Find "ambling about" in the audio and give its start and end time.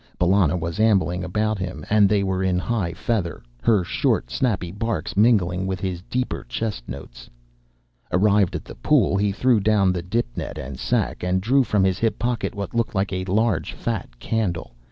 0.79-1.59